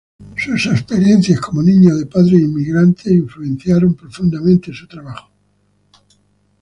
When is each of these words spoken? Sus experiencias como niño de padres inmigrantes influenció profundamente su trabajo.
Sus 0.35 0.65
experiencias 0.65 1.39
como 1.39 1.61
niño 1.61 1.95
de 1.95 2.07
padres 2.07 2.33
inmigrantes 2.41 3.05
influenció 3.11 3.77
profundamente 3.95 4.73
su 4.73 4.87
trabajo. 4.87 5.29